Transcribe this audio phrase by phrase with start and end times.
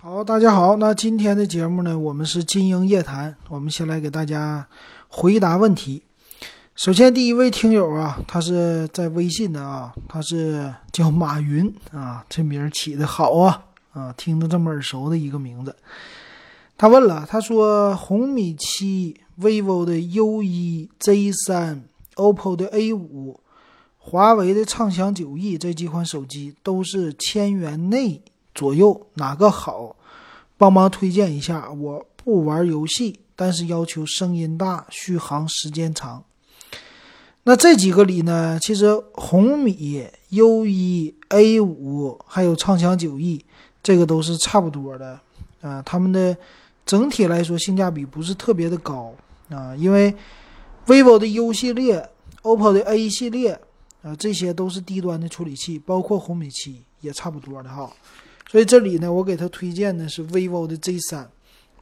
[0.00, 4.64] 好，大家好，那今天的节目呢，我们是金鹰夜谈，我们先来给大家
[5.08, 6.04] 回答问题。
[6.76, 15.74] 首先，第一位听友啊，他是在微信的啊，他是叫马云啊，这名儿起的好啊啊，听着这么耳熟的一个名字。
[16.76, 21.82] 他问了，他说红米七、vivo 的 U 一、Z 三、
[22.14, 23.40] OPPO 的 A 五、
[23.96, 28.22] 华为的畅享九 E 这几款手机都是千元内。
[28.58, 29.94] 左右哪个好？
[30.56, 31.70] 帮忙推荐一下。
[31.70, 36.24] 我不玩游戏，但是要求声音大、续航时间长。
[37.44, 38.58] 那这几个里呢？
[38.60, 43.44] 其实红米 U 一、A 五还有畅享九 E，
[43.80, 45.20] 这个都是差不多的
[45.60, 45.80] 啊。
[45.82, 46.36] 他们的
[46.84, 49.14] 整体来说性价比不是特别的高
[49.50, 50.12] 啊，因为
[50.84, 52.10] vivo 的 U 系列、
[52.42, 53.52] OPPO 的 A 系列
[54.02, 57.88] 啊，这些都是低端的处理器，包括红米七也差不多的哈。
[58.50, 61.30] 所以这里呢，我给他推荐的是 vivo 的 Z 三，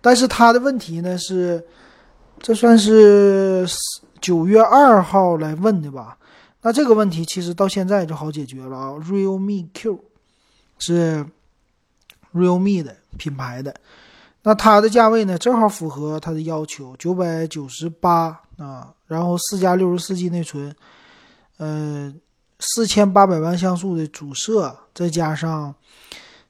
[0.01, 1.65] 但是他的问题呢是，
[2.41, 3.65] 这算是
[4.21, 6.19] 九月二号来问的吧？
[6.63, 10.01] 那这个问题其实到现在就好解决了啊，realme Q
[10.81, 11.25] 是
[12.35, 13.73] realme 的品牌的，
[14.43, 20.75] 那它的价位呢正好符合它的要求，九百九十八啊，然后四加六十四 G 内存，
[21.59, 22.13] 呃，
[22.59, 25.73] 四千八百万像素的主摄，再加上。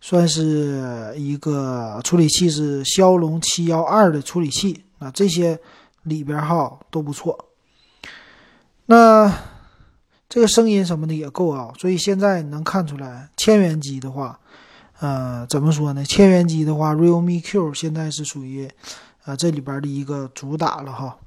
[0.09, 5.59] 算是一个处理器是骁龙七幺二的处理器啊，这些
[6.05, 7.37] 里边哈都不错。
[8.84, 9.37] 那
[10.29, 14.39] 这个声音什么的也够啊，所以现在能看出来，千元机的话，
[15.01, 16.05] 呃，怎么说呢？
[16.05, 18.71] 千元机的话，realme Q 现在是属于
[19.25, 21.19] 啊这里边的一个主打了哈。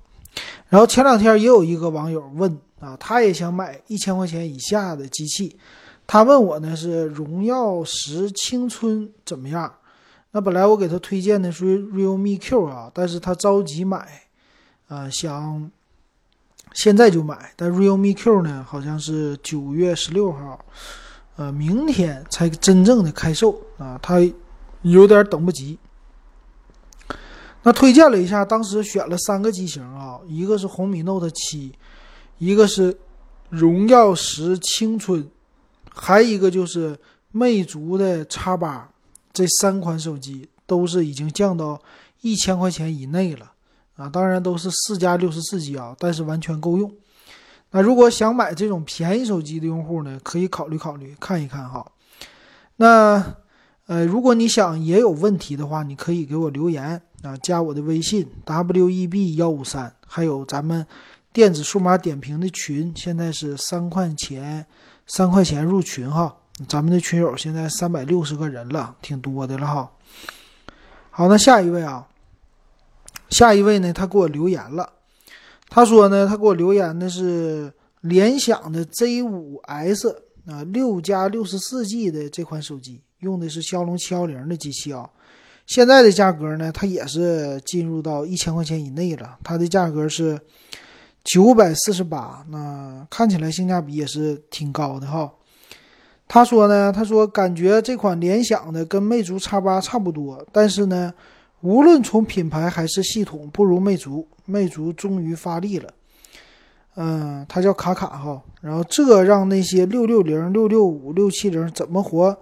[0.70, 5.60] 然后前两天也有一个网友问啊，他也想买一千块钱以下的机器。
[6.12, 9.72] 他问我呢是荣耀十青春怎么样？
[10.32, 14.24] 那本来我给他推荐的是 realme Q 啊，但是他着急买，
[14.88, 15.70] 啊想
[16.74, 20.66] 现在就买，但 realme Q 呢好像是九月十六号，
[21.36, 24.16] 呃明天才真正的开售啊，他
[24.82, 25.78] 有点等不及。
[27.62, 31.72] 那推荐了一下，当时选了三个机型啊，一个是红米 Note 七，
[32.40, 32.98] 一个是
[33.50, 35.30] 荣耀十青春。
[36.02, 36.98] 还一个就是
[37.32, 38.90] 魅族的叉八，
[39.34, 41.80] 这三款手机都是已经降到
[42.22, 43.52] 一千块钱以内了
[43.96, 44.10] 啊！
[44.10, 46.92] 当然都是四加六十四 G 啊，但是完全够用。
[47.72, 51.86] 那如果想买这种便宜手机的用户呢，可以考虑考虑看一看哈。
[52.78, 53.36] 那
[53.86, 60.88] 呃，如果你想也有问题的话，你可以给我留言啊，加我的微信 w e b 幺五三，还有咱们
[61.34, 64.66] 电子数码点评的群，现在是三块钱。
[65.10, 66.38] 三块钱入群哈，
[66.68, 69.92] 咱们的群友现在三百六十个人了，挺多的了哈。
[71.10, 72.08] 好，那下一位啊，
[73.32, 74.88] 下一位呢，他给我留言了，
[75.68, 80.10] 他说呢，他给我留言的是联想的 Z 五 S
[80.46, 85.10] 啊，六加六十四 G 的这款手机，用的是骁龙七幺零的机器啊。
[85.66, 90.40] 现在的价格呢，它也是进入到一千块钱以内了，它的价格是。
[91.24, 95.32] 九百四十八，那看起来性价比也是挺高的哈。
[96.28, 101.14] 他说呢，他说感觉这款联想的跟魅族 X 八差不多，但是呢，
[101.62, 104.28] 无论从品牌还是系统，不如魅族。
[104.46, 105.94] 魅族终于发力了，
[106.96, 108.42] 嗯，他叫卡卡哈。
[108.62, 112.36] 然后这让那些六六零、六六五、六七零怎么活？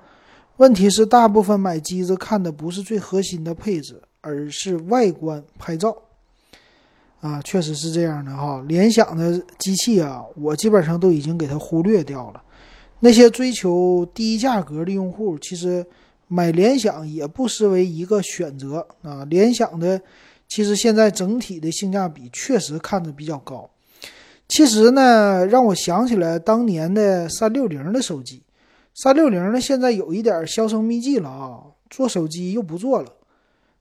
[0.56, 5.96] 问题是大部分买机子看的不是最核心的配置，而是外观拍照。
[7.20, 8.64] 啊，确实是这样的哈。
[8.68, 12.42] 联想的机器啊，我基本上都已经给它忽略掉了。
[13.00, 15.86] 那些追求低价格的用户，其实
[16.28, 19.26] 买联想也不失为一个选择啊。
[19.26, 20.02] 联想的
[20.48, 23.70] 其实现在整体的性价比确实看着比较高。
[24.48, 28.42] 其实呢，让我想起来当年的三六零的手机。
[28.96, 33.12] 三六零呢，现在有一点销声匿迹了啊，做手机又不做了。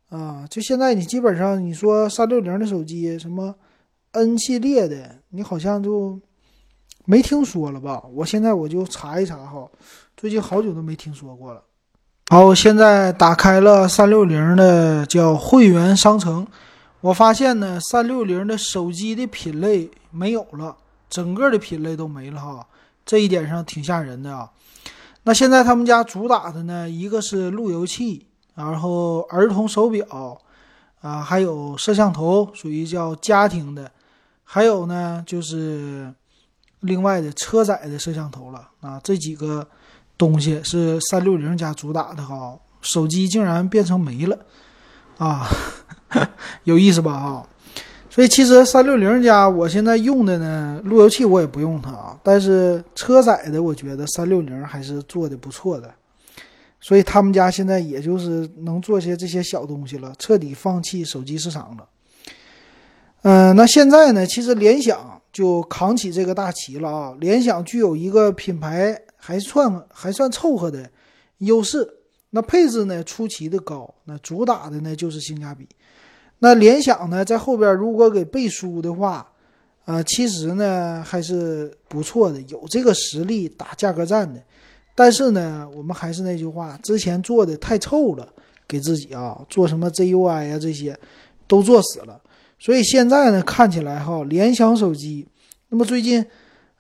[0.09, 3.57] 啊，就现在你基本上你说三六零的手机，什么
[4.13, 6.21] N 系列的，你好像就
[7.05, 8.01] 没听说了吧？
[8.15, 9.69] 我现在我就查一查哈，
[10.17, 11.61] 最近好久都没听说过了。
[12.29, 16.47] 好，现在打开了三六零的叫会员商城，
[17.01, 20.77] 我发现呢，三六零的手机的品类没有了，
[21.11, 22.65] 整个的品类都没了哈，
[23.05, 24.49] 这一点上挺吓人的啊。
[25.25, 28.29] 那现在他们家主打的呢，一个是路由器。
[28.57, 30.37] 然后儿童手表，
[31.01, 33.89] 啊，还有摄像头，属于叫家庭的，
[34.43, 36.13] 还有呢就是
[36.81, 39.01] 另外的车载的摄像头了啊。
[39.05, 39.67] 这几个
[40.19, 44.39] 东西是三六零家主打的哈，手机竟然变成没了，
[45.19, 45.47] 啊，
[46.65, 47.13] 有意思吧？
[47.13, 47.47] 啊，
[48.09, 55.93] 所以其实三六零加我现在用的呢，路由器我也不用它啊，但是车载的我觉得三六零还是做的不错的，
[56.81, 61.89] 所以他们家现在也就是能做些这些小东西了，彻底放弃手机市场了。
[63.23, 70.89] 嗯，那现在呢，其实联想就扛起这个大旗了啊，联想具有一个品牌还算还算凑合的
[71.39, 71.89] 优势。
[72.31, 75.67] 那配置呢出奇的高，那主打的呢就是性价比。
[76.39, 79.27] 那联想呢在后边如果给背书的话，
[79.87, 84.41] 呃，其实呢还是不错的，有这个实力打价格战的。
[84.97, 88.29] 但是呢，我们还是那句话，之前做的太臭了，
[88.67, 90.99] 给自己啊做什么 ZUI 啊这些
[91.47, 92.21] 都做死了。
[92.59, 95.29] 所以现在呢看起来哈，联想手机，
[95.69, 96.27] 那么最近。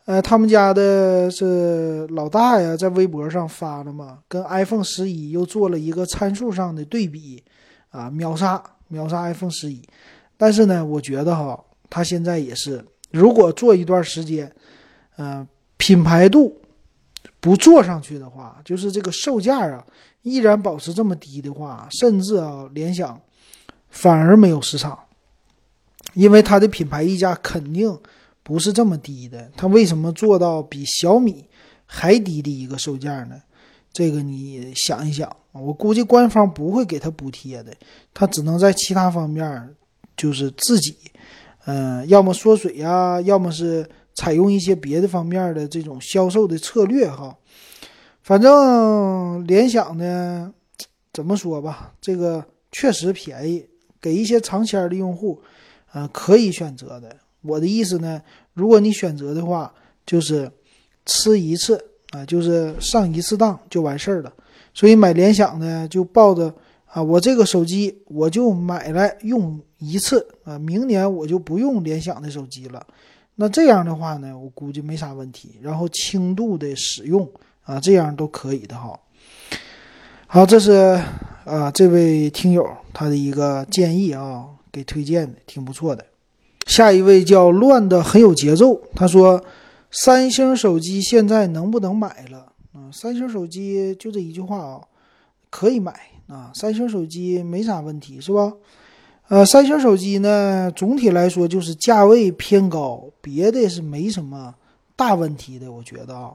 [0.06, 7.42] 呃，他们家的是老大呀，在微博上发了嘛，跟 iPhone 十一又做了一个参数上的对比，
[7.90, 9.82] 啊，秒杀秒杀 iPhone 十一。
[10.36, 11.58] 但是呢，我觉得哈，
[11.90, 14.48] 他现在也是，如果做一段时间，
[15.18, 15.44] 嗯，
[15.76, 16.56] 品牌度
[17.46, 19.86] 不做上去的话，就是这个售价啊，
[20.22, 23.20] 依然保持这么低的话，甚至啊，联想
[23.88, 24.98] 反而没有市场，
[26.14, 27.96] 因为它的品牌溢价肯定。
[28.42, 31.44] 不是这么低的，它为什么做到比小米
[31.84, 33.42] 还低的一个售价呢？
[33.92, 37.74] 这个你想一想，我估计官方不会给他补贴的，
[38.14, 39.74] 他只能在其他方面
[40.16, 40.96] 就是自己，
[41.64, 43.84] 嗯，要么缩水呀，要么是
[44.16, 47.36] 采用一些别的方面的这种销售的策略哈。
[48.22, 50.52] 反正联想呢，
[51.14, 53.64] 怎么说吧，这个确实便宜，
[54.00, 55.40] 给一些尝鲜的用户，
[55.92, 57.16] 呃，可以选择的。
[57.42, 58.20] 我的意思呢，
[58.52, 59.72] 如果你选择的话，
[60.04, 60.50] 就是
[61.04, 61.80] 吃一次
[62.10, 64.32] 啊，就是上一次当就完事儿了。
[64.74, 66.52] 所以买联想呢，就抱着
[66.86, 72.84] 啊，我这个手机我就买来用一次啊，明年我就不用联想的手机了。
[73.36, 75.58] 那这样的话呢，我估计没啥问题。
[75.62, 77.30] 然后轻度的使用
[77.62, 78.98] 啊，这样都可以的哈。
[80.26, 81.00] 好，这是
[81.44, 86.04] 啊这位听友他的一个建议啊，给推荐的，挺不错的。
[86.66, 89.44] 下一位叫乱的很有节奏，他说
[89.92, 92.52] ：“三星手机现在能不能买了？
[92.72, 94.80] 啊，三星手机就这一句话啊，
[95.48, 95.92] 可以买
[96.26, 98.52] 啊，三星手机没啥问题，是吧？
[99.28, 104.54] 呃，三星手机呢，总体来说就是价位偏高，别的是没什么
[104.94, 106.30] 大问题的，我觉得啊。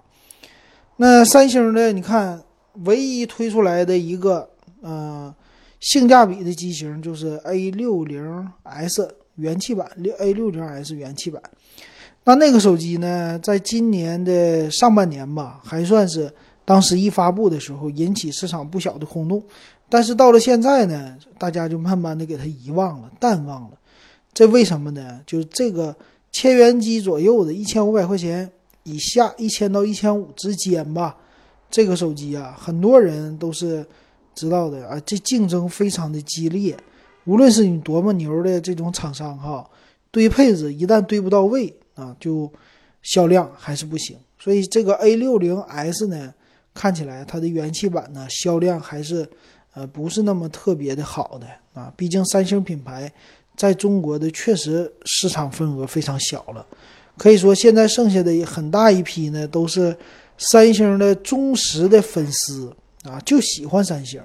[0.97, 2.41] 那三星的，你看，
[2.85, 4.49] 唯一推出来的一个，
[4.81, 5.33] 嗯，
[5.79, 11.41] 性价比的机型就是 A 六零 S。”元气版六 A 六零 S 元气版，
[12.25, 16.31] 那那个手机呢，在今年的上半年吧，还算是
[16.65, 19.41] 当时一发布的时候引起市场不小的轰动。
[19.91, 23.71] 但是到了现在呢，大家就慢慢的给它遗忘了、淡忘了。
[24.33, 25.19] 这为什么呢？
[25.25, 25.93] 就是这个
[26.31, 28.49] 千元机左右的，一千五百块钱
[28.83, 31.17] 以下，一千到一千五之间吧。
[31.69, 33.85] 这个手机啊，很多人都是
[34.33, 36.77] 知道的啊，这竞争非常的激烈。
[37.25, 39.69] 无论是你多么牛的这种厂商哈，
[40.09, 42.49] 堆配置一旦堆不到位啊，就
[43.03, 44.17] 销量还是不行。
[44.39, 46.33] 所以这个 A 六零 S 呢，
[46.73, 49.29] 看起来它的元气版呢销量还是
[49.73, 51.91] 呃不是那么特别的好的啊。
[51.95, 53.12] 毕竟三星品牌
[53.55, 56.65] 在中国的确实市场份额非常小了，
[57.17, 59.96] 可以说现在剩下的很大一批呢都是
[60.38, 64.22] 三星的忠实的粉丝啊，就喜欢三星，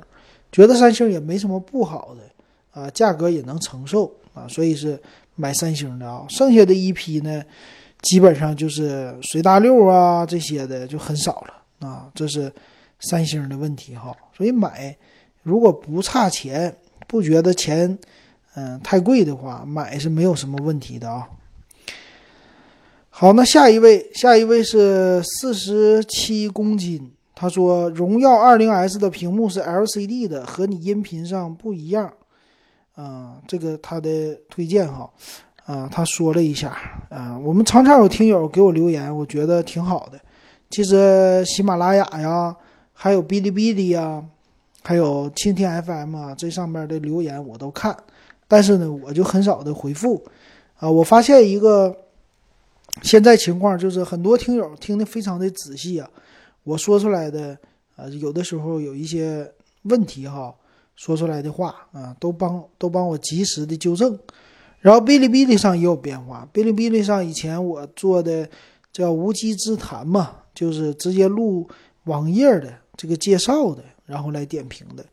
[0.50, 2.22] 觉得三星也没什么不好的。
[2.78, 4.04] 啊，价格也能承受
[4.34, 5.00] 啊，所以是
[5.34, 6.26] 买三星的啊。
[6.28, 7.42] 剩下的一批呢，
[8.02, 12.06] 基本上就是随大溜啊这些的就很少了啊。
[12.14, 12.52] 这是
[13.00, 14.14] 三星的问题哈。
[14.36, 14.94] 所以买
[15.46, 16.76] 如果不差钱，
[17.06, 17.96] 不觉得钱
[18.56, 21.28] 嗯太贵的话，买是没有什么问题的啊。
[23.10, 32.12] 好，那下一位，下一位是四十七公斤，他说荣耀二零 S 的屏幕是 LCD 的，和你音频上不一样。
[32.96, 35.08] 嗯，这个他的推荐哈，
[35.64, 36.76] 啊，他说了一下，
[37.08, 40.18] 啊，我们常常有听友给我留言，我觉得挺好的。
[40.70, 42.56] 其实喜马拉雅呀，
[42.92, 44.24] 还有哔哩哔哩呀，
[44.86, 47.96] 还有蜻蜓 FM 啊，这上面的留言我都看，
[48.46, 50.24] 但是呢，我就很少的回复。
[50.76, 51.92] 啊，我发现一个
[53.02, 56.08] 现在情况就是很多听友听得非常的仔细啊，
[56.62, 57.58] 我说出来的
[57.96, 59.52] 啊，有的时候有一些
[59.82, 60.54] 问题哈。
[60.94, 64.18] 说出来的话啊，都帮都帮我及时的纠正，
[64.80, 66.48] 然后哔哩哔哩上也有变化。
[66.54, 68.48] 哔哩哔哩上以前我做的
[68.94, 71.68] 叫无稽之谈嘛，就是直接录
[72.04, 75.04] 网页的这个介绍的，然后来点评的。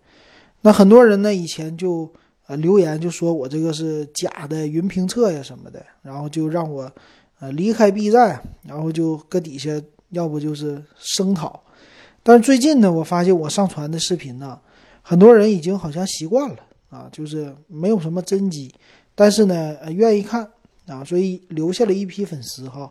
[0.61, 2.09] 那很多人呢以前就
[2.47, 6.89] 呃留言就说我这个是假的云评测呀什么的，然后就让我
[7.39, 9.69] 呃离开 B 站，然后就搁底下
[10.11, 11.61] 要不就是声讨。
[12.21, 14.57] 但是最近呢，我发现我上传的视频呢，
[15.01, 16.57] 很多人已经好像习惯了
[16.89, 18.73] 啊，就是没有什么真机，
[19.13, 20.49] 但是呢，呃，愿意看
[20.85, 22.89] 啊，所以留下了一批粉丝哈。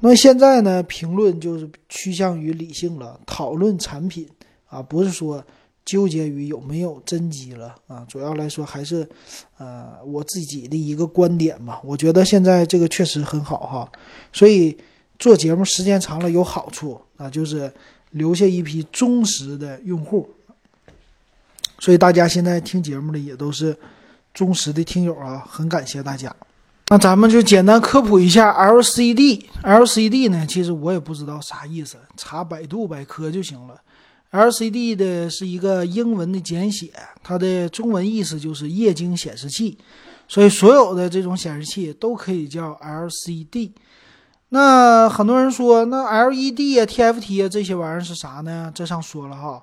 [0.00, 4.28] 那现在呢，评论就是趋向于理性了，讨论产品
[4.70, 5.44] 啊，不是说
[5.84, 8.06] 纠结于有没有真机了啊。
[8.08, 9.06] 主要来说还是，
[9.58, 11.80] 呃，我自己的一个观点吧。
[11.84, 13.92] 我觉得现在这个确实很好哈，
[14.32, 14.78] 所以
[15.18, 17.70] 做节目时间长了有好处啊，就是。
[18.12, 20.28] 留下一批忠实的用户，
[21.78, 23.78] 所以大家现在听节目的也都是
[24.34, 26.34] 忠实的听友啊，很感谢大家。
[26.88, 29.44] 那咱们就简单科普一下 LCD。
[29.62, 33.80] LCD 呢，其实我也不知道啥意思，查百度百科就行了。
[34.32, 39.76] LCD 的是一个英文的简写，它的中文意思就是液晶显示器，
[40.28, 43.72] 所以所有的这种显示器都可以叫 LCD。
[44.50, 48.70] 那很多人说，那 LED 啊、TFT 啊这些玩意儿是啥呢？
[48.74, 49.62] 这上说了哈，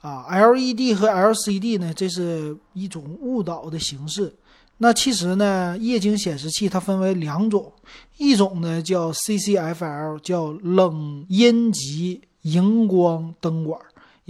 [0.00, 4.32] 啊，LED 和 LCD 呢，这是一种误导的形式。
[4.78, 7.72] 那其实呢，液晶显示器它分为两种，
[8.16, 13.78] 一种呢叫 CCFL，叫冷阴极荧光灯管，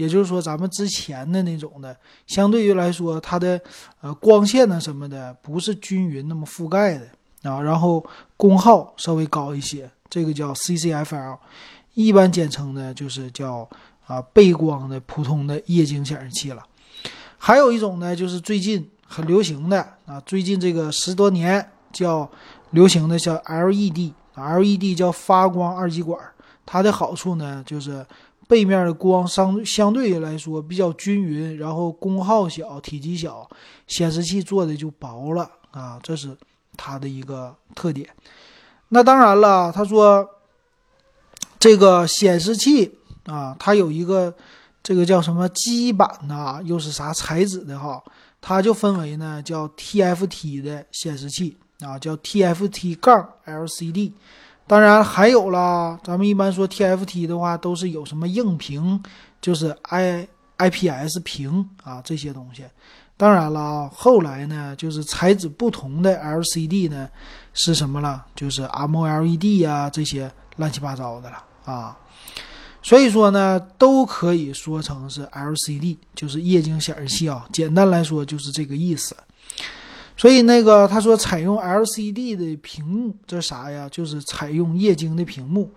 [0.00, 1.94] 也就是说咱们之前的那种的，
[2.26, 3.60] 相对于来说，它的
[4.00, 7.06] 呃光线呢什么的不是均匀那么覆盖的。
[7.42, 8.04] 啊，然后
[8.36, 11.38] 功耗稍微高一些，这个叫 CCFL，
[11.94, 13.66] 一般简称呢就是叫
[14.06, 16.62] 啊背光的普通的液晶显示器了。
[17.38, 22.30] 还有一种呢，就是最近很流行的啊，最近这个十多年叫
[22.72, 26.20] 流行的叫 LED，LED 叫发光二极管，
[26.66, 28.04] 它的好处呢就是
[28.50, 33.48] 背面的光相相对来说比较均匀，然后功耗小，体积小，
[33.86, 36.36] 显示器做的就薄了啊，这是。
[36.82, 38.08] 它的一个特点，
[38.88, 40.26] 那当然了，他说
[41.58, 44.34] 这个显示器啊，它有一个
[44.82, 48.02] 这个叫什么基板呐，又是啥材质的哈？
[48.40, 54.12] 它就分为呢叫 TFT 的显示器啊，叫 TFT 杠 LCD。
[54.70, 59.02] 当然还有啦，咱们一般说 TFT 的话，都是有什么硬屏，
[59.40, 62.62] 就是 I IPS 屏啊这些东西。
[63.16, 67.08] 当然了啊，后来呢，就是材质不同的 LCD 呢，
[67.52, 68.24] 是什么了？
[68.36, 71.98] 就是 MOLED 呀，这些乱七八糟的了啊。
[72.80, 77.44] 所以说呢，都可以说成是 LCD，就是液晶显示器啊。
[77.52, 79.16] 简单来说就是这个意思。
[80.20, 83.88] 所以那个他说采用 LCD 的屏幕，这啥呀？
[83.88, 85.70] 就是采用液晶的屏幕。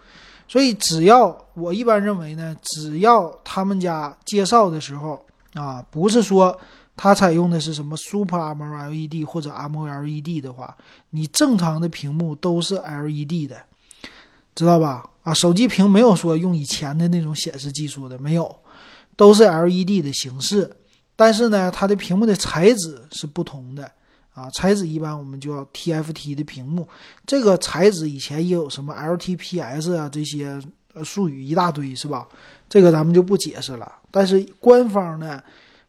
[0.49, 6.59] 所以只要我一般认为呢，只要他们家介绍的时候啊，不是说。
[6.95, 10.77] 它采用的是什么 Super AMOLED 或者 AMOLED 的话，
[11.09, 13.57] 你正常的屏幕都是 LED 的，
[14.53, 15.03] 知道吧？
[15.23, 18.55] 啊，手机屏没有说用以前的那种显示技术的，没有，
[19.15, 20.69] 都是 LED 的形式。
[21.15, 23.91] 但是呢，它的屏幕的材质是不同的
[24.33, 26.87] 啊，材质一般我们就要 TFT 的屏幕。
[27.25, 30.59] 这个材质以前也有什么 LTPS 啊这些
[31.03, 32.27] 术语一大堆，是吧？
[32.67, 33.91] 这个咱们就不解释了。
[34.11, 35.41] 但是官方呢？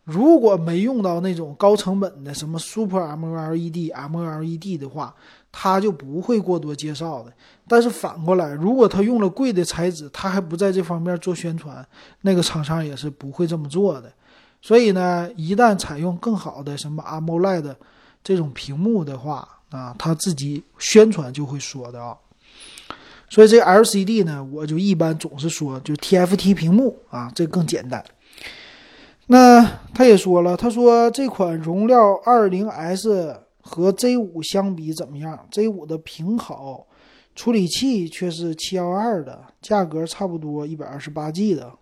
[0.05, 5.15] 如果没用到那种高成本的什么 Super AMOLED、AMOLED 的话，
[5.51, 7.33] 他就不会过多介绍的。
[7.67, 11.83] 但是反过来，如果他用了贵的材质，他还不在这方面做宣传，
[12.21, 14.13] 那个厂商也是不会这么做的。
[14.61, 17.75] 所以呢，一旦采用更好的什么 AMOLED
[18.25, 22.17] 这种屏幕的话啊，他自己宣传就会说的啊。
[23.29, 28.05] 所以这 LCD 呢，我就一般总是说就 TFT 屏幕啊，这更简单。
[29.27, 36.87] 那他也说了，他说这款荣耀 20S 和 Z5 相比怎么样？Z5 的屏好，
[37.35, 41.73] 处理器却是712的，价格差不多 128G 的。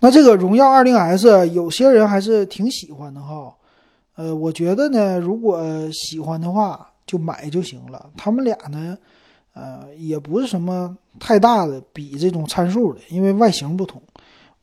[0.00, 3.54] 那这个荣耀 20S 有些人还是挺喜欢的哈。
[4.14, 8.10] 呃，我觉得呢，如果喜欢的话就买就行了。
[8.16, 8.96] 他们俩呢，
[9.54, 14.00] 呃，也不是什么太大的比这种参数的，因为外形不同。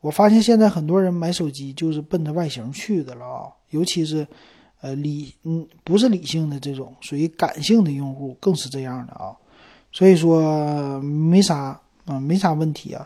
[0.01, 4.25] 我发现现在很多人买手机就是奔着外形去的了啊，尤其是，
[4.81, 9.35] 呃理嗯不是理性的这种属于感性的用户更是这样的啊，
[9.91, 13.05] 所以说没啥啊没啥问题啊。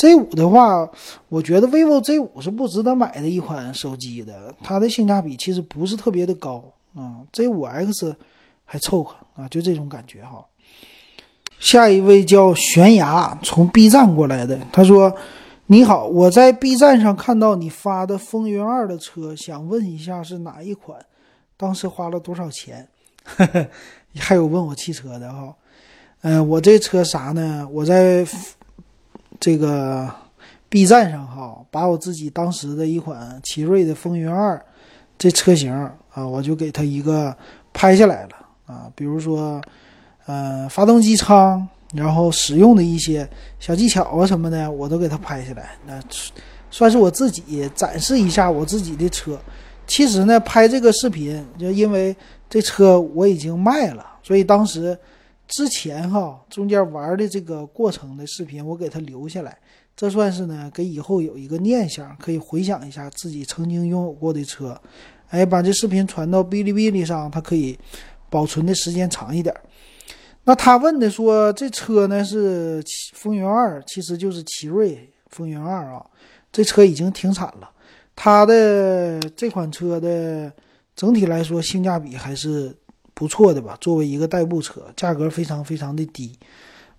[0.00, 0.88] Z 五的话，
[1.28, 6.64] 我觉得 vivo Z 五是不值得买的一款手机的，它的性价比其实不是特别的高
[6.94, 7.20] 啊。
[7.34, 8.16] Z 五 X
[8.64, 10.42] 还凑合啊，就这种感觉哈。
[11.58, 15.14] 下一位叫悬崖，从 B 站过来的，他说。
[15.72, 20.98] 你好，我在 B 站上看到你发的风云二的车，想问一下是哪一款？
[21.56, 22.88] 当时花了多少钱？
[23.22, 23.68] 呵 呵
[24.18, 25.54] 还有问我汽车的哈，
[26.22, 27.68] 嗯，我这车啥呢？
[27.70, 28.26] 我在
[29.40, 30.08] 这个
[30.68, 34.64] B 站上哈，把我自己当时的一款奇瑞的风云二
[35.18, 35.72] 这车型
[36.12, 37.36] 啊，我就给它一个
[37.72, 38.30] 拍下来了
[38.66, 39.60] 啊，比如说，
[40.26, 41.66] 呃，发动机舱。
[41.92, 43.28] 然后使用的一些
[43.58, 46.00] 小技巧啊什么的，我都给他拍下来，那
[46.70, 49.36] 算是我自己展示一下我自己的车。
[49.88, 52.16] 其实呢，拍这个视频就因为
[52.48, 54.96] 这车我已经卖了，所以当时
[55.50, 59.58] 之前哈中间玩的这个过程的视频我给他留下来，
[59.96, 64.80] 这算是呢给以后有一个念想，可以回想一下自己曾经拥有过的车。
[65.28, 67.76] 哎，把这视频传到哔哩哔哩上，它可以
[68.30, 69.54] 保存的时间长一点。
[70.44, 72.82] 那他问的说，这车呢是
[73.14, 76.04] 风云二，其实就是奇瑞风云二啊。
[76.52, 77.70] 这车已经停产了。
[78.16, 80.52] 它的这款车的
[80.96, 82.74] 整体来说性价比还是
[83.20, 83.76] 不错的吧？
[83.82, 86.32] 作为一个代步车，价格非常非常的低。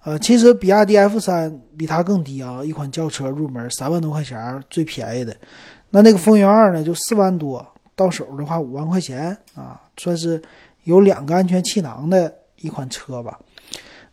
[0.03, 5.35] 呃，其实比亚迪 F 三比它更低啊，一款轿车入门三万多块钱最便宜的。
[5.89, 10.39] 那那个风云二呢，就四万多，到手的话五万块钱啊，算是
[10.83, 12.31] 有两个安全气囊的。
[12.63, 13.39] 一款车吧，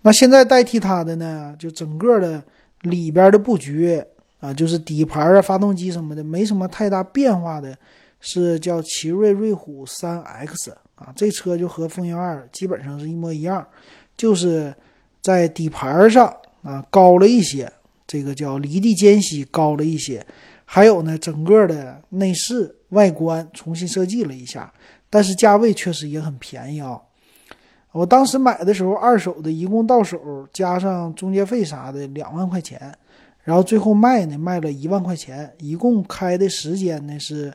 [0.00, 2.42] 那现在代替它的呢，就整个的
[2.80, 4.02] 里边的布局
[4.40, 7.76] 啊，就是底盘啊、发动机什么的，没什么太大变化的，
[8.20, 13.66] 是叫奇瑞瑞虎三 X 啊，这车就和风云二基本上是一模一样，
[14.16, 14.74] 就是
[15.20, 16.26] 在底盘上
[16.62, 17.72] 啊高了一些，
[18.06, 20.26] 这个叫离地间隙高了一些，
[20.64, 24.72] 还有呢，整个的内饰外观重新设计了一下，
[25.08, 27.00] 但是价位确实也很便宜啊。
[27.92, 32.94] 我当时买的时候，二手的一共到手加上中介费啥的两万块钱，
[33.44, 37.52] 然后最后卖呢卖了一万块钱，一共开的时间呢是，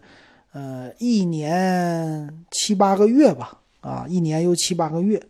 [0.53, 5.21] 呃一年七八个月吧，啊一年又七八个月，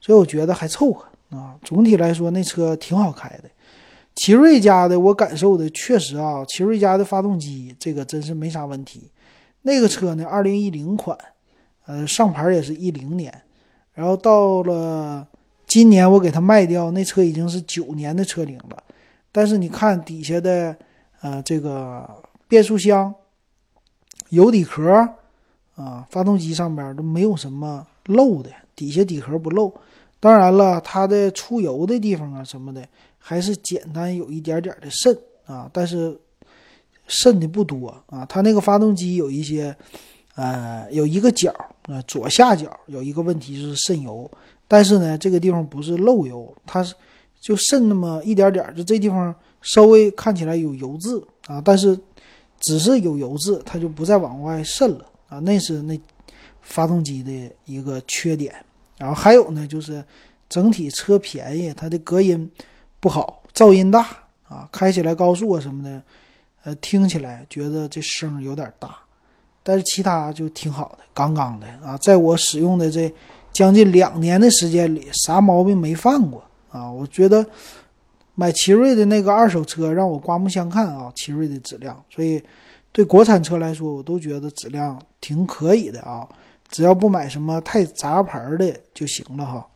[0.00, 1.04] 所以我觉得还凑合
[1.36, 1.56] 啊。
[1.62, 3.50] 总体来说那车挺好开的，
[4.14, 9.10] 奇瑞家的我感受的确实啊，奇瑞家的发动机这个真是没啥问题。
[9.62, 11.18] 那个车呢，二零一零款，
[11.84, 13.42] 呃上牌也是一零年。
[13.92, 15.26] 然后到了
[15.66, 18.82] 今年，我给它卖掉，那车已经是九年的车龄了。
[19.30, 20.74] 但是你看底下的，
[21.20, 22.08] 呃，这个
[22.48, 23.14] 变速箱、
[24.30, 24.90] 油底壳
[25.76, 29.72] 啊，发动机上边都没有什么漏的，底下底壳不漏。
[30.18, 32.84] 当然了，它的出油的地方啊什么的，
[33.18, 35.16] 还是简单有一点点的渗
[35.46, 36.18] 啊，但是
[37.06, 38.26] 渗的不多啊。
[38.26, 39.76] 它那个发动机有一些。
[40.36, 44.30] 呃，有一个角，呃，左下角有一个问题就是渗油，
[44.66, 46.94] 但是呢，这个地方不是漏油，它是
[47.38, 51.98] 就渗那么一点点，就这地方稍微看起来有油渍啊，但是
[52.60, 55.98] 只是有油渍，它就不再往外渗了啊，那是那
[56.62, 58.54] 发动机的一个缺点。
[58.96, 60.04] 然后还有呢，就是
[60.48, 62.50] 整体车便宜，它的隔音
[63.00, 64.06] 不好，噪音大
[64.46, 66.02] 啊，开起来高速啊什么的，
[66.64, 68.94] 呃，听起来觉得这声有点大。
[69.62, 71.96] 但是其他就挺好的，杠杠的啊！
[71.98, 73.12] 在我使用的这
[73.52, 76.90] 将近两年的时间里，啥毛病没犯过啊！
[76.90, 77.44] 我觉得
[78.34, 82.02] 买奇瑞的那个二手车让我刮目相看啊，奇瑞的质量。
[82.08, 82.42] 所以
[82.92, 86.28] 对国产车来说，我都觉得质量挺可以的啊！
[86.68, 89.66] 只要不买什么太杂牌的就行了哈。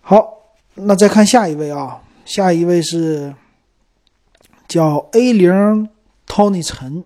[0.00, 0.28] 好，
[0.74, 3.34] 那再看下一位啊，下一位是
[4.66, 5.88] 叫 A 零
[6.26, 7.04] Tony 陈。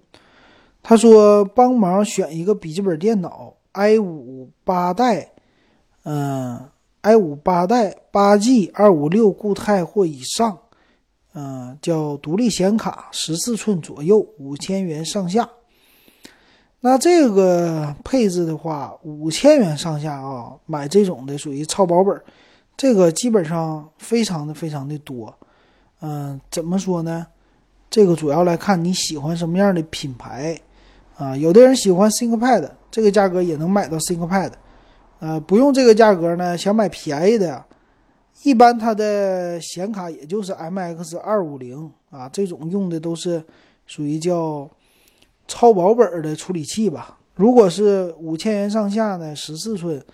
[0.83, 5.31] 他说：“帮忙选一个笔记本电脑，i 五八代，
[6.03, 6.69] 嗯
[7.03, 10.59] ，i 五八代八 G 二五六固态或以上，
[11.35, 15.49] 嗯，叫独立显卡，十四寸左右，五千元上下。
[16.81, 22.21] 那这个配置的话，五千元上下啊，买这种的属于超薄本，
[22.77, 25.33] 这个基本上非常的非常的多。
[26.01, 27.27] 嗯，怎么说呢？
[27.89, 30.59] 这个主要来看你喜欢什么样的品牌。”
[31.19, 34.51] 啊，有的人喜欢 ThinkPad，这个价格也能买到 ThinkPad。
[35.23, 37.65] 呃，不用这个价格呢，想买便宜的，
[38.43, 43.41] 一般它的显卡也就是 MX 二五零啊，这种用的都是
[43.87, 44.69] 属于叫
[45.47, 47.21] 超薄本的处理器吧。
[47.37, 50.05] 如果是五千元上下呢，十四寸，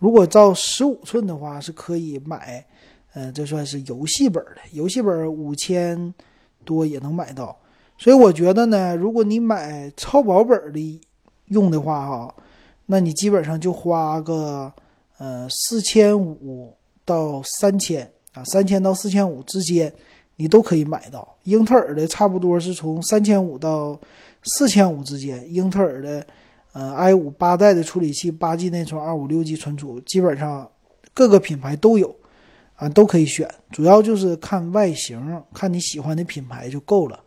[0.00, 2.66] 如果照十五寸的话，是可以买，
[3.14, 6.12] 呃，这算是游戏本的，游戏本五千
[6.64, 7.56] 多也能买到。
[7.96, 11.00] 所以我觉得呢，如果你买超薄本的
[11.46, 12.34] 用的话，哈，
[12.90, 14.72] 那你基本上就花个
[15.18, 16.74] 呃四千五
[17.04, 19.92] 到三千啊，三千到四千五之间，
[20.36, 21.36] 你都可以买到。
[21.42, 24.00] 英特尔的差不多是从三千五到
[24.44, 26.26] 四千五之间，英特尔的
[26.72, 30.66] 呃 i 五八代的处理器，八 G 内存，二五六 G 存储，基本上
[31.12, 32.16] 各个品牌都有
[32.74, 33.46] 啊，都可以选。
[33.70, 37.20] 主要就是看外形，看你喜欢的品牌就够了。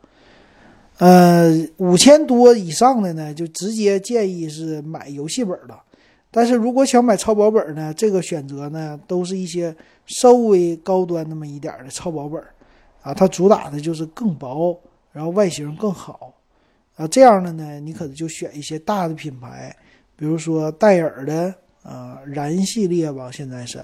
[1.01, 5.81] 呃，五千多以上的呢，就直接建议是买游戏本了。
[6.29, 12.39] 但是如果想买超薄本呢，这个选择呢，都是一些稍微高端那么一点的超薄本
[13.01, 14.79] 啊，它主打的就是更薄，
[15.11, 16.35] 然后外形更好
[16.95, 17.07] 啊。
[17.07, 19.75] 这样的呢，你可能就选一些大的品牌，
[20.15, 23.83] 比如说戴尔的啊，燃系列吧，现在是，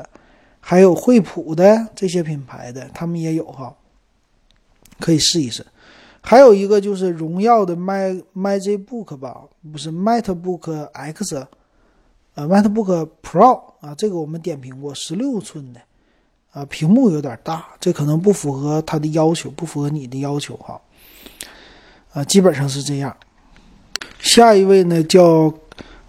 [0.59, 3.75] 还有惠普的这些品牌的，他们也有哈，
[4.99, 5.65] 可以试一试。
[6.29, 11.47] 还有一个就是荣耀的 Mag MagicBook 吧，不是 MacBook X。
[12.35, 15.79] 呃，MacBook Pro 啊，这个我们点评过，十六寸的，
[16.51, 20.81] 啊，屏幕有点大，这可能不符合它的要求，不符合你的要求哈。
[22.11, 23.15] 啊，基本上是这样。
[24.19, 25.53] 下一位呢叫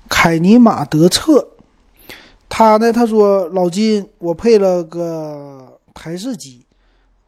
[0.09, 1.49] 凯尼马德策，
[2.49, 6.67] 他呢他说老金，我配了个台式机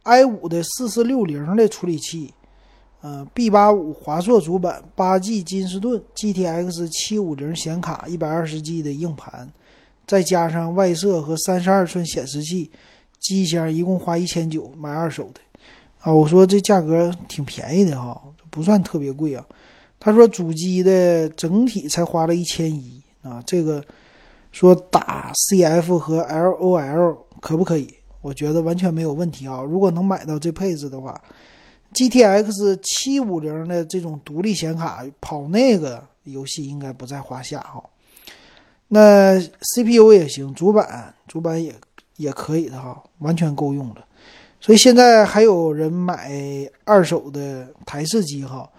[0.03, 2.33] ，i 五的四四六零的处理器。
[3.03, 9.51] 嗯，B 八五华硕主板，八 G 金士顿，GTX 七五零显卡，一百二十 G 的硬盘，
[10.05, 12.69] 再加上外设和三十二寸显示器，
[13.19, 15.41] 机箱一共花一千九买二手的。
[16.01, 19.43] 啊，我说这价格挺便宜的哈，不算特别贵啊。
[19.99, 23.83] 他说主机的整体才花了一千一啊，这个
[24.51, 27.91] 说打 CF 和 LOL 可不可以？
[28.21, 29.63] 我觉得完全没有问题啊。
[29.63, 31.19] 如果能买到这配置的话。
[31.93, 37.83] GTX 七五零的这种独立显卡跑那个游戏应该不在话下哈。
[38.87, 41.73] 那 CPU 也行，主板主板也
[42.17, 44.05] 也可以的哈，完全够用了。
[44.59, 46.29] 所以现在还有人买
[46.83, 48.69] 二手的台式机哈。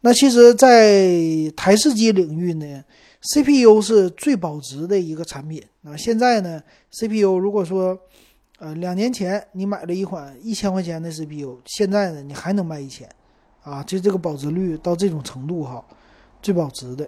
[0.00, 1.08] 那其实，在
[1.56, 2.84] 台式机领域呢
[3.22, 5.62] ，CPU 是最保值的一个产品。
[5.82, 6.60] 那现在呢
[6.90, 7.96] ，CPU 如果说
[8.62, 13.08] 呃，两年前你买了一款一千块钱的 CPU，现在呢你还能卖一千，
[13.64, 15.84] 啊，就这个保值率到这种程度哈，
[16.40, 17.04] 最保值的。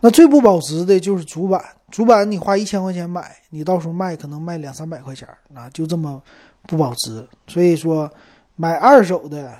[0.00, 6.22] 那最不保值的就是主板，主板你花一千块钱买，你到时候卖可能卖两三百块钱，啊，就这么
[6.68, 7.26] 不保值。
[7.46, 8.12] 所以说
[8.56, 9.58] 买二手的，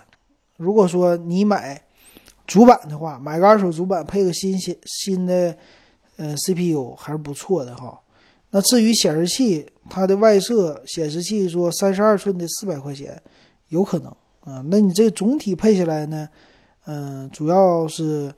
[0.59, 1.83] 如果说你买
[2.47, 5.57] 主板的话，买个二手主板配个新新新的
[6.19, 7.99] 呃 CPU 还是不错的哈。
[8.55, 13.21] 那至于显示器，它的外设显示器说三十二寸的四百块钱，
[13.69, 14.09] 有可能
[14.41, 14.63] 啊。
[14.69, 16.29] 那你这总体配下来呢？
[16.85, 18.31] 嗯，主要是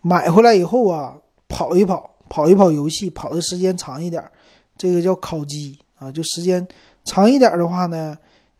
[0.00, 1.14] 买回来以后啊，
[1.48, 4.24] 跑一跑，跑一跑游戏，跑的时间长一点，
[4.78, 6.10] 这个叫烤机啊。
[6.10, 6.66] 就时间
[7.04, 8.16] 长一点的话呢，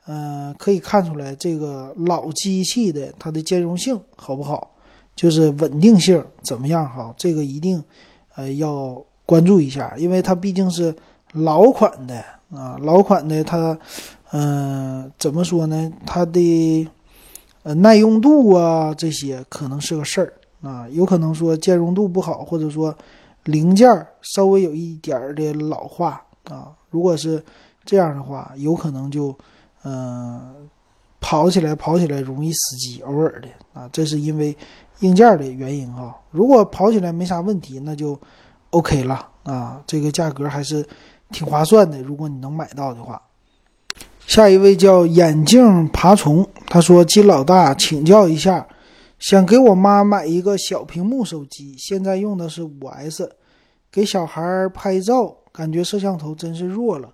[0.07, 4.77] 嗯，可以看出来这个老机器的它的兼容性好不好，
[5.17, 7.15] 就是稳定性怎么样哈。
[7.17, 7.83] 这个一定
[8.35, 9.03] 呃要。
[9.31, 10.93] 关注一下，因为它毕竟是
[11.35, 12.17] 老款的
[12.53, 13.79] 啊，老款的它，
[14.33, 15.93] 嗯，怎么说呢？
[16.05, 16.89] 它的
[17.63, 20.33] 呃耐用度啊这些可能是个事儿
[20.69, 22.93] 啊，有可能说兼容度不好，或者说
[23.45, 23.87] 零件
[24.21, 26.73] 稍微有一点儿的老化啊。
[26.91, 27.41] 如果是
[27.85, 29.33] 这样的话，有可能就
[29.85, 30.69] 嗯
[31.21, 33.47] 跑起来跑起来容易死机，偶尔的
[33.81, 34.57] 啊，这是因为
[35.03, 36.19] 硬件的原因哈。
[36.33, 38.19] 如果跑起来没啥问题，那就。
[38.71, 40.87] OK 了啊，这个价格还是
[41.31, 42.01] 挺划算的。
[42.03, 43.21] 如果你能买到的话，
[44.27, 48.65] 下一位叫眼镜爬虫，他说：“金老大，请教一下，
[49.19, 53.29] 想给我妈买一个小屏幕手机，现在用的是五 S，
[53.91, 57.13] 给小孩拍照，感觉摄像头真是弱了，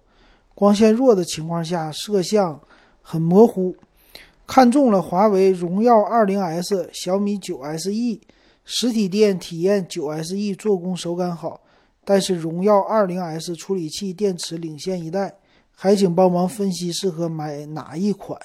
[0.55, 2.61] 光线弱的情况下，摄像
[3.01, 3.75] 很模糊。
[4.47, 8.21] 看中了华为荣耀 20S、小米 9SE。”
[8.68, 11.61] 实体店体验九 SE 做工手感好，
[12.05, 15.37] 但是荣耀二零 S 处理器电池领先一代，
[15.72, 18.38] 还请帮忙分析适合买哪一款？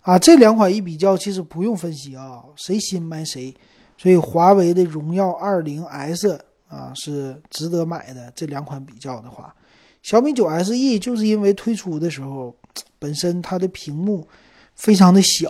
[0.00, 3.54] 啊，这两款一比较，其实不用分析啊，谁新买谁。
[3.96, 8.32] 所以华为的荣耀二零 S 啊是值得买的。
[8.34, 9.54] 这两款比较的话，
[10.02, 12.54] 小米九 SE 就是因为推出的时候
[12.98, 14.26] 本身它的屏幕
[14.74, 15.48] 非常的小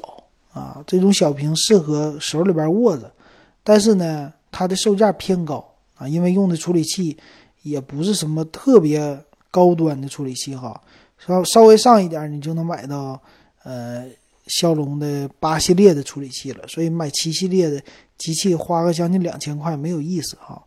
[0.53, 3.11] 啊，这种小屏适合手里边握着。
[3.69, 5.63] 但是呢，它的售价偏高
[5.99, 7.15] 啊，因为用的处理器
[7.61, 10.81] 也不是什么特别高端的处理器哈，
[11.19, 13.21] 稍稍微上一点你就能买到
[13.65, 14.07] 呃
[14.47, 17.79] 骁龙的八系列的处理器了，所以买七系列的
[18.17, 20.65] 机器花个将近两千块没有意思哈。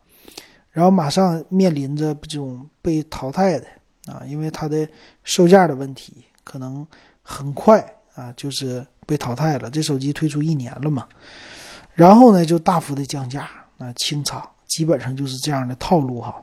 [0.69, 3.65] 然后马上面临着这种被淘汰的
[4.05, 4.87] 啊，因为它的
[5.23, 6.85] 售价的问题，可能
[7.23, 7.83] 很快
[8.13, 9.71] 啊，就是被淘汰了。
[9.71, 11.07] 这手机推出一年了嘛，
[12.01, 16.33] 然后呢就大幅的降价，那清仓，基本上就是这样的套路哈。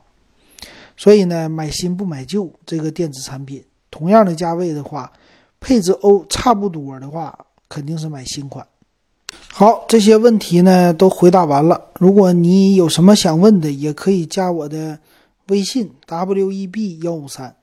[0.95, 5.11] 所以呢，买新不买旧，这个电子产品同样的价位的话，
[5.59, 8.65] 配置欧差不多的话，肯定是买新款。
[9.51, 11.89] 好，这些问题呢都回答完了。
[11.99, 14.97] 如果你有什么想问的，也可以加我的
[15.49, 17.53] 微信 w e b 幺五三。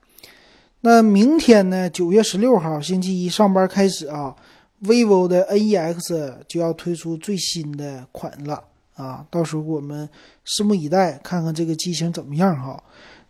[0.81, 4.35] 那明天呢，九月十六号星期一上班开始啊
[4.83, 8.63] ，vivo 的 N E X 就要推出最新的款了
[8.95, 10.09] 啊，到时候我们
[10.45, 12.83] 拭目以待，看看这个机型怎么样哈。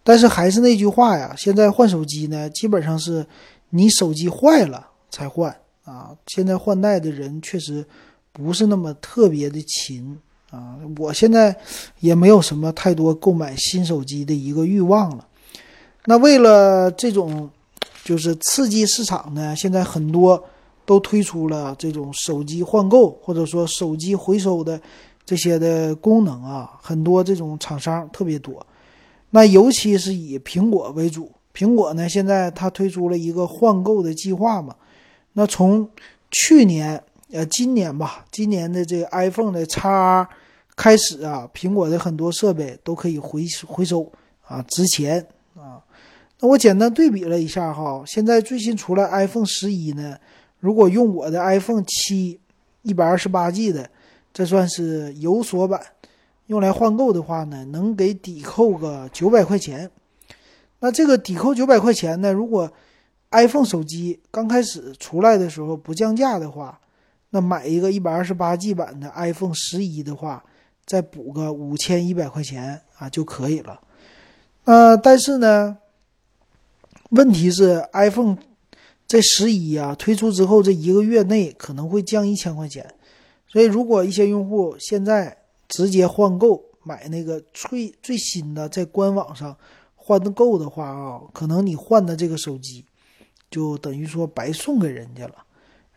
[0.04, 3.26] 但是还是那句话呀，现在换手机呢，基本上是
[3.72, 6.16] 你手机坏了才换啊。
[6.28, 7.86] 现在换代的人确实
[8.32, 10.18] 不是那么特别的勤
[10.50, 10.78] 啊。
[10.98, 11.54] 我现在
[12.00, 15.28] 也没有什么太多购买新手机的一个欲望了。
[16.06, 17.50] 那为了这种
[18.06, 20.42] 就是刺激市场呢，现在很多
[20.88, 24.80] 都推出了这种手机换购或者说手机回收的
[25.26, 28.66] 这些的功能啊，很多这种厂商特别多。
[29.32, 34.74] 那尤其是以苹果为主，苹果呢现在它推出了一个换购的计划嘛。
[35.34, 35.90] 那从
[36.32, 40.28] 去年呃今年吧，今年的这个 iPhone 的 X
[40.78, 44.10] 开始啊，苹果的很多设备都可以回回收
[44.48, 45.84] 啊，值钱啊。
[46.40, 50.16] 那我简单对比了一下哈，现在最新出来 iPhone 十一呢，
[50.60, 52.40] 如果用我的 iPhone 七
[52.82, 53.90] 一百二十八 G 的，
[54.34, 55.82] 这算是有锁版。
[56.48, 59.92] 用来换购的话呢，能给抵扣个九百块钱。
[60.80, 62.72] 那这个抵扣九百块钱呢，如果
[63.32, 66.80] iPhone 手机刚开始出来的时候不降价的话，
[67.32, 70.42] 那买一个一百二十八 G 版的 iPhone 十一的话，
[70.86, 73.82] 再补个五千一百块钱啊就可以了。
[74.64, 75.78] 呃，但是呢，
[77.10, 78.38] 问题是 iPhone
[79.08, 82.94] 这十一啊推出之后这一个月内可能会降一千块钱，
[83.48, 85.38] 所以如果一些用户现在。
[85.70, 89.54] 直接换购买那个最最新的，在官网上
[89.98, 92.86] 换的购的话啊，可能你换的这个手机
[93.52, 95.36] 就等于说白送给人家了。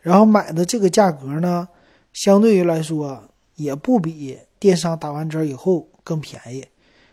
[0.00, 1.68] 然后买的这个价格呢，
[2.12, 3.22] 相对于来说
[3.54, 6.66] 也不比电商打完折以后更便宜。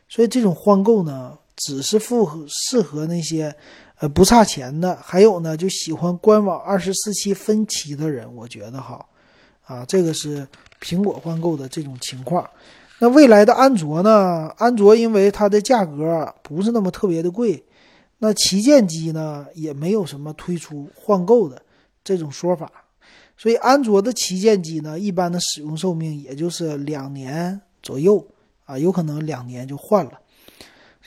[0.09, 3.55] 所以这种换购呢，只是符合适合那些
[3.99, 9.05] 呃不差钱的，还有呢就喜欢官网二十四期分期的人，我觉得哈
[9.65, 10.47] 啊，这个是。
[10.79, 12.47] 苹果换购的这种情况，
[12.99, 14.47] 那未来的安卓呢？
[14.57, 17.63] 安卓因为它的价格不是那么特别的贵，
[18.19, 21.59] 那旗舰机呢也没有什么推出换购的
[22.03, 22.71] 这种说法，
[23.35, 28.23] 所以安卓的旗舰机呢，一般的使用寿命也就是两年左右
[28.65, 30.11] 啊，有可能两年就换了，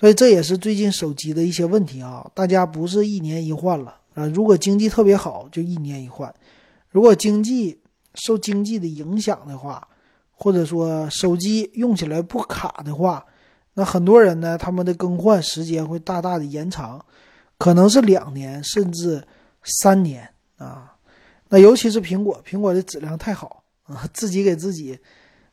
[0.01, 6.35] 所以这也是最近手机的一些问题啊，大家不是一年一换了啊，如果经济特别好就一年一换，
[6.91, 7.79] 如果经济。
[8.17, 9.87] 受经济的影响的话，
[10.33, 13.25] 或者说手机用起来不卡的话，
[13.75, 17.03] 那很多人呢，他们的更换时间会大大的延长，
[17.57, 19.23] 可能是两年甚至
[19.63, 20.93] 三年啊。
[21.51, 24.99] 那尤其是苹果，苹果的质量太好啊，自己给自己，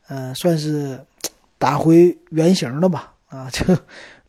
[0.08, 1.00] 嗯，算是
[1.58, 3.64] 打回原形了吧啊，就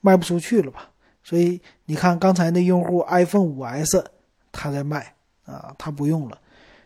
[0.02, 0.90] 卖不出去了吧。
[1.24, 4.04] 所以你看刚才那用户 iPhone 五 S
[4.52, 5.14] 他在卖
[5.46, 6.38] 啊，他不用了。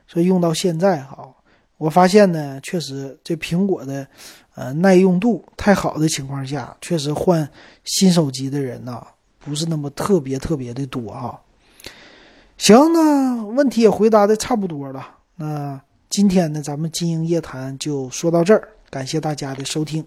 [0.07, 1.33] 所以用到现在哈，
[1.77, 4.05] 我发现呢，确实这苹果的，
[4.55, 7.49] 呃，耐用度太好的情况下，确实换
[7.83, 9.05] 新手机的人呢，
[9.39, 11.39] 不是那么特别特别的多哈。
[12.57, 20.05] 行，那问题也回答的差不多了，那今天呢，咱们经营夜谈就说到这儿，感谢大家的收听。